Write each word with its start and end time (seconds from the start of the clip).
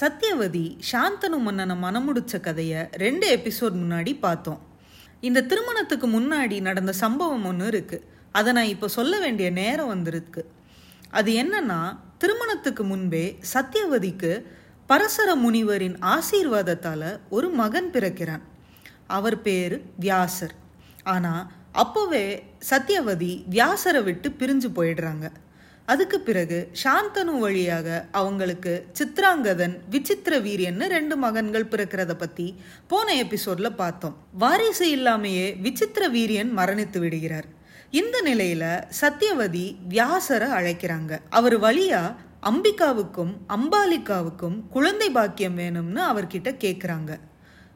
சத்யவதி 0.00 0.78
சாந்தனு 0.92 1.38
மன்னனை 1.38 1.76
மனமுடிச்ச 1.76 2.40
கதையை 2.40 2.86
ரெண்டு 2.92 3.36
எபிசோட் 3.36 3.76
முன்னாடி 3.82 4.18
பார்த்தோம். 4.18 4.60
இந்த 5.20 5.42
திருமணத்துக்கு 5.42 6.06
முன்னாடி 6.08 6.60
நடந்த 6.60 6.92
சம்பவம் 6.92 7.44
ஒன்று 7.44 7.66
இருக்கு. 7.66 8.06
அதை 8.32 8.52
நான் 8.52 8.64
இப்போ 8.64 8.88
சொல்ல 8.88 9.18
வேண்டிய 9.18 9.50
நேரம் 9.50 9.86
வந்திருக்கு. 9.86 10.50
அது 11.10 11.32
என்னன்னா 11.32 11.98
திருமணத்துக்கு 12.18 12.84
முன்பே 12.84 13.38
சத்யவதிக்கு 13.54 14.42
பரசர 14.88 15.34
முனிவரின் 15.34 15.96
ஆசீர்வாதத்தால் 16.00 17.18
ஒரு 17.30 17.50
மகன் 17.50 17.90
பிறக்கிறான். 17.90 18.42
அவர் 19.06 19.42
பேர் 19.42 19.82
வியாசர். 20.00 20.54
ஆனால் 21.02 21.50
அப்போவே 21.74 22.42
சத்யவதி 22.70 23.44
வியாசரை 23.50 24.02
விட்டு 24.02 24.28
பிரிஞ்சு 24.28 24.70
போயிடுறாங்க. 24.74 25.30
அதுக்கு 25.86 26.20
பிறகு 26.20 26.70
சாந்தனு 26.84 27.38
வழியாக 27.38 28.06
அவங்களுக்கு 28.10 28.86
சித்ராங்கதன் 28.98 29.78
விசித்திர 29.90 30.38
வீரியன்னு 30.38 30.86
ரெண்டு 30.86 31.16
மகன்கள் 31.16 31.64
பிறக்கிறத 31.64 32.12
பத்தி 32.12 32.54
போன 32.86 33.14
எபிசோட்ல 33.14 33.74
பார்த்தோம். 33.74 34.16
வாரிசு 34.32 34.96
இல்லாமையே 34.96 35.60
விசித்திர 35.60 36.08
வீரியன் 36.08 36.50
மரணித்து 36.56 36.98
விடுகிறார். 36.98 37.44
இந்த 37.90 38.22
நிலையில 38.24 38.82
சத்யவதி 39.00 39.76
வியாசரை 39.88 40.48
அழைக்கிறாங்க. 40.50 41.18
அவர் 41.30 41.60
வழியா 41.60 42.14
அம்பிகாவுக்கும் 42.42 43.32
அம்பாலிகாவுக்கும் 43.48 44.68
குழந்தை 44.70 45.10
பாக்கியம் 45.10 45.58
வேணும்னு 45.58 46.00
அவர்கிட்ட 46.00 46.54
கேக்குறாங்க. 46.64 47.16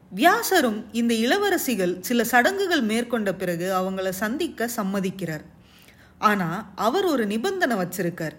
வியாசரும் 0.09 0.85
இந்த 0.91 1.13
இளவரசிகள் 1.13 1.99
சில 1.99 2.23
சடங்குகள் 2.23 2.81
மேற்கொண்ட 2.81 3.33
பிறகு 3.33 3.73
அவங்கள 3.75 4.09
சந்திக்க 4.09 4.69
சம்மதிக்கிறார். 4.75 5.45
ஆனால் 6.29 6.59
அவர் 6.85 7.05
ஒரு 7.13 7.23
நிபந்தனை 7.33 7.75
வச்சிருக்கார். 7.81 8.37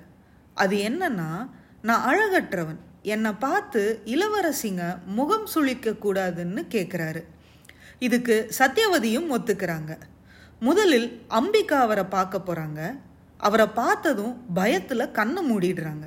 அது 0.57 0.77
என்னன்னா 0.89 1.31
நான் 1.89 2.07
அழகற்றவன். 2.11 2.81
என்னை 3.15 3.33
பார்த்து 3.45 3.83
இளவரசிங்க 4.15 4.83
முகம் 5.19 5.47
சுழிக்க 5.55 5.95
கூடாதுன்னு 6.05 6.63
கேட்குறாரு 6.74 7.23
இதுக்கு 8.07 8.37
சத்யவதியும் 8.59 9.29
ஒத்துக்கிறாங்க. 9.37 9.93
முதலில் 10.69 11.09
அம்பிகா 11.39 11.79
அவரை 11.87 12.05
பார்க்க 12.16 12.47
போகிறாங்க 12.49 12.80
அவரை 13.47 13.66
பார்த்ததும் 13.80 14.35
பயத்தில் 14.59 15.13
கண்ணை 15.19 15.43
மூடிடுறாங்க. 15.51 16.07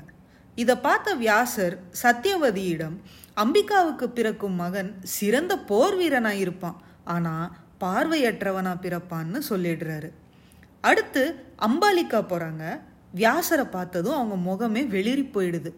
இதை 0.57 0.75
பார்த்த 0.85 1.15
வியாசர் 1.23 1.75
சத்யவதியிடம் 2.03 2.97
அம்பிகாவுக்கு 3.43 4.05
பிறக்கும் 4.17 4.59
மகன் 4.63 4.91
சிறந்த 5.15 5.53
போர் 5.69 5.97
வீரனாக 6.01 6.41
இருப்பான். 6.43 6.77
ஆனால் 7.15 7.47
பார்வையற்றவனா 7.81 8.73
பிறப்பான்னு 8.85 9.41
சொல்லிடுறாரு. 9.49 10.09
அடுத்து 10.89 11.23
அம்பாலிகா 11.67 12.19
போகிறாங்க 12.21 12.63
வியாசரை 13.21 13.65
பார்த்ததும் 13.71 14.17
அவங்க 14.19 14.37
முகமே 14.49 14.81
வெளிரி 14.95 15.25
போயிடுது. 15.33 15.71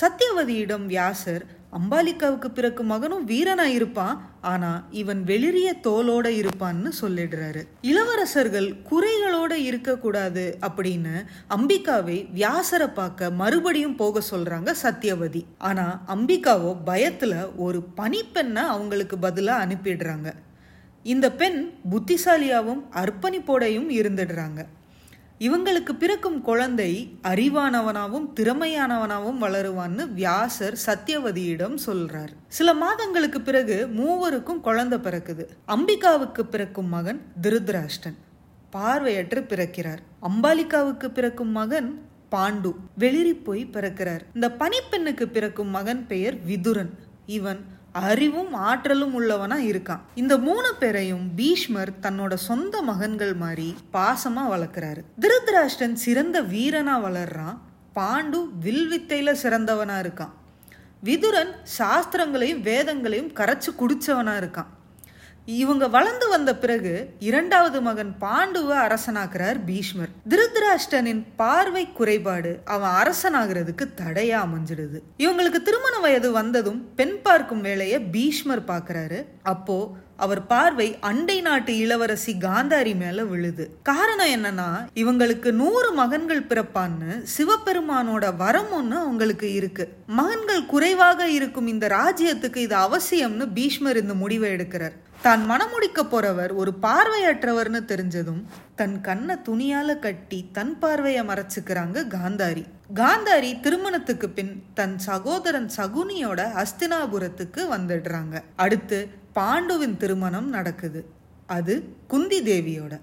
சத்யவதியிடம் 0.00 0.86
வியாசர் 0.86 1.44
அம்பாலிகாவுக்கு 1.76 2.48
பிறகு 2.54 2.82
மகனும் 2.90 3.24
வீரனா 3.28 3.66
இருப்பான் 3.78 4.14
ஆனா 4.50 4.70
இவன் 4.90 5.20
வெளிரிய 5.30 5.68
தோலோட 5.86 6.26
இருப்பான்னு 6.40 6.90
சொல்லிடுறாரு. 7.00 7.62
இளவரசர்கள் 7.82 8.68
குறைகளோட 8.90 9.52
இருக்கக்கூடாது 9.68 10.44
அப்படின்னு 10.68 11.14
அம்பிகாவை 11.56 12.18
வியாசரை 12.38 12.88
பார்க்க 12.94 13.30
மறுபடியும் 13.42 13.98
போக 14.02 14.22
சொல்றாங்க 14.30 14.72
சத்யவதி. 14.82 15.42
ஆனா 15.70 15.86
அம்பிகாவோ 16.14 16.72
பயத்துல 16.86 17.34
ஒரு 17.66 17.80
பனிப்பெண்ணை 17.96 18.64
அவங்களுக்கு 18.74 19.18
பதிலா 19.22 19.56
அனுப்பிடுறாங்க. 19.64 20.30
இந்த 21.06 21.32
பெண் 21.32 21.72
புத்திசாலியாகவும் 21.90 22.82
அர்ப்பணிப்போடையும் 22.90 23.90
இருந்துடுறாங்க. 23.90 24.64
இவங்களுக்கு 25.38 25.92
பிறக்கும் 25.92 26.40
குழந்தை 26.40 27.18
அறிவானவனாகவும் 27.22 28.32
திறமையானவனாகவும் 28.40 29.40
வளருவான்னு 29.40 30.12
வியாசர் 30.12 30.78
சத்யவதியிடம் 30.86 31.76
சொல்றார். 31.86 32.28
சில 32.48 32.74
மாதங்களுக்கு 32.74 33.40
பிறகு 33.40 33.88
மூவருக்கும் 33.96 34.60
குழந்தை 34.60 34.98
பிறக்குது. 34.98 35.46
அம்பிகாவுக்கு 35.68 36.42
பிறக்கும் 36.42 36.88
மகன் 36.88 37.20
திருதராஷ்டன். 37.42 38.18
பார்வையற்று 38.72 39.42
பிறக்கிறார். 39.42 39.98
அம்பாலிகாவுக்கு 40.22 41.08
பிறக்கும் 41.08 41.50
மகன் 41.50 42.02
பாண்டு. 42.30 42.74
வெளிரி 42.98 43.44
போய் 43.44 43.68
பிறக்கிறார். 43.72 44.20
இந்த 44.34 44.56
பனிப்பெண்ணுக்கு 44.58 45.24
பிறக்கும் 45.24 45.68
மகன் 45.68 46.06
பெயர் 46.06 46.46
விதுரன். 46.46 46.90
இவன் 47.26 47.64
அறிவும் 48.00 48.54
ஆற்றலும் 48.54 49.20
உள்ளவனா 49.20 49.56
இருக்கான். 49.72 50.00
இந்த 50.14 50.38
மூணு 50.38 50.74
பேரையும் 50.74 51.34
பீஷ்மர் 51.34 51.92
தன்னோட 52.02 52.34
சொந்த 52.34 52.82
மகன்கள் 52.82 53.34
மாதிரி 53.34 53.76
பாசமா 53.92 54.44
வளர்க்குறாரு. 54.50 55.02
திருதராஷ்டன் 55.20 55.92
சிறந்த 55.92 56.42
வீரனா 56.42 56.96
வளர்றான். 57.06 57.58
பாண்டு 57.94 58.48
வில்வித்தையில 58.64 59.34
சிறந்தவனா 59.42 59.96
இருக்கான். 60.00 60.30
விதுரன் 61.04 61.54
சாஸ்திரங்களையும் 61.78 62.60
வேதங்களையும் 62.60 63.32
கரைச்சு 63.32 63.72
குடிச்சவனா 63.78 64.34
இருக்கான். 64.40 64.66
இவங்க 65.46 65.88
வளர்ந்து 65.88 66.28
வந்த 66.28 66.56
பிறகு 66.56 67.10
இரண்டாவது 67.18 67.80
மகன் 67.80 68.16
பாண்டுவ 68.20 68.70
அரசனாகிறார் 68.86 69.60
பீஷ்மர். 69.66 70.08
திருதராஷ்டனின் 70.28 71.24
பார்வை 71.36 71.92
குறைபாடு 71.92 72.60
அவன் 72.64 72.90
அரசனாகிறதுக்கு 72.90 73.84
தடையா 73.96 74.46
அமைஞ்சிடுது. 74.46 74.98
இவங்களுக்கு 75.18 75.62
திருமண 75.62 75.98
வயது 76.00 76.32
வந்ததும் 76.32 76.94
பெண் 76.94 77.22
பார்க்கும் 77.22 77.60
வேலையை 77.60 78.00
பீஷ்மர் 78.00 78.64
பாக்குறாரு 78.64 79.24
அப்போ 79.42 79.96
அவர் 80.16 80.42
பார்வை 80.46 80.88
அண்டை 81.00 81.40
நாட்டு 81.40 81.72
இளவரசி 81.78 82.32
காந்தாரி 82.46 82.94
மேல 82.96 83.24
விழுது. 83.24 83.64
காரணம் 83.82 84.32
என்னன்னா 84.36 84.68
இவங்களுக்கு 85.02 85.50
நூறு 85.52 85.92
மகன்கள் 85.92 86.46
பிறப்பான்னு 86.50 87.10
சிவபெருமானோட 87.36 88.36
வரம் 88.36 88.72
ஒண்ணு 88.78 88.96
அவங்களுக்கு 89.04 89.52
இருக்கு. 89.52 89.86
மகன்கள் 90.06 90.62
குறைவாக 90.66 91.28
இருக்கும் 91.38 91.66
இந்த 91.66 91.88
ராஜ்யத்துக்கு 91.98 92.56
இது 92.56 92.76
அவசியம்னு 92.76 93.46
பீஷ்மர் 93.58 94.00
இந்த 94.02 94.14
முடிவை 94.14 94.50
எடுக்கிறார். 94.56 94.96
தான் 95.22 95.42
மனமுடிக்க 95.50 96.00
போறவர் 96.10 96.52
ஒரு 96.60 96.72
பார்வையற்றவர்னு 96.82 97.80
தெரிஞ்சதும் 97.92 98.42
தன் 98.80 98.96
கண்ணை 99.00 99.36
துணியால 99.48 99.98
கட்டி 99.98 100.38
தன் 100.52 100.74
பார்வைய 100.82 101.18
மறைச்சுக்கிறாங்க 101.30 102.04
காந்தாரி. 102.14 102.64
காந்தாரி 102.94 103.50
திருமணத்துக்கு 103.60 104.28
பின் 104.28 104.52
தன் 104.74 104.96
சகோதரன் 104.98 105.70
சகுனியோட 105.76 106.40
அஸ்தினாபுரத்துக்கு 106.62 107.62
வந்துடுறாங்க. 107.74 108.34
அடுத்து 108.56 108.98
பாண்டுவின் 109.36 109.96
திருமணம் 109.96 110.48
நடக்குது. 110.48 111.10
அது 111.46 111.96
குந்தி 112.08 112.42
தேவியோட. 112.42 113.00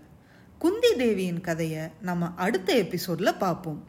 குந்தி 0.58 0.96
தேவியின் 0.96 1.42
கதையை 1.42 1.88
நம்ம 2.02 2.30
அடுத்த 2.36 2.76
எபிசோடில் 2.76 3.36
பார்ப்போம். 3.36 3.88